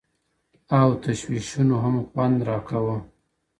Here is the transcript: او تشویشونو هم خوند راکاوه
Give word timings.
او 0.79 0.89
تشویشونو 1.03 1.75
هم 1.83 1.95
خوند 2.09 2.37
راکاوه 2.49 2.97